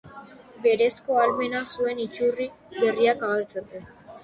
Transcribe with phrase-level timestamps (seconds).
[0.63, 2.49] Berezko ahalmena zuen iturri
[2.81, 3.87] berriak agertzeko.